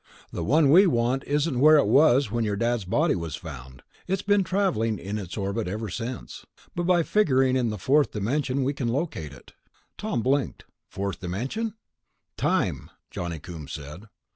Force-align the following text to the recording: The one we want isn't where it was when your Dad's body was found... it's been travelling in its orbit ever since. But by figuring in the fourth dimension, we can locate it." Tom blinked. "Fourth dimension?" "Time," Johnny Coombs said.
The 0.31 0.43
one 0.43 0.71
we 0.71 0.87
want 0.87 1.23
isn't 1.25 1.59
where 1.59 1.77
it 1.77 1.85
was 1.85 2.31
when 2.31 2.43
your 2.43 2.55
Dad's 2.55 2.85
body 2.85 3.13
was 3.13 3.35
found... 3.35 3.83
it's 4.07 4.23
been 4.23 4.43
travelling 4.43 4.97
in 4.97 5.19
its 5.19 5.37
orbit 5.37 5.67
ever 5.67 5.89
since. 5.91 6.43
But 6.73 6.87
by 6.87 7.03
figuring 7.03 7.55
in 7.55 7.69
the 7.69 7.77
fourth 7.77 8.09
dimension, 8.11 8.63
we 8.63 8.73
can 8.73 8.87
locate 8.87 9.31
it." 9.31 9.53
Tom 9.99 10.23
blinked. 10.23 10.65
"Fourth 10.89 11.19
dimension?" 11.19 11.75
"Time," 12.35 12.89
Johnny 13.11 13.37
Coombs 13.37 13.73
said. 13.73 14.07